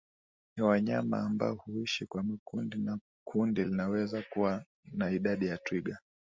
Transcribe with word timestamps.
Ni 0.57 0.63
wanyama 0.63 1.19
ambao 1.19 1.55
huishi 1.55 2.05
kwa 2.05 2.23
makundi 2.23 2.77
na 2.77 2.99
kundi 3.27 3.63
linaweza 3.63 4.21
kuwa 4.29 4.65
na 4.93 5.11
idadi 5.11 5.47
ya 5.47 5.57
twiga 5.57 5.99